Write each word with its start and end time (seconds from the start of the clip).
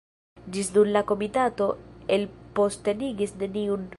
Ĝis 0.53 0.71
nun 0.77 0.89
la 0.95 1.03
komitato 1.11 1.67
elpostenigis 2.17 3.37
neniun. 3.45 3.89